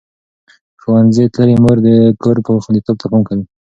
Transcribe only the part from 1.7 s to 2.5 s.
د کور